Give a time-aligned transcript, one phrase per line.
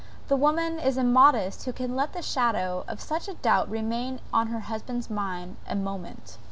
[0.29, 4.47] The woman is immodest who can let the shadow of such a doubt remain on
[4.47, 6.39] her husband's mind a moment.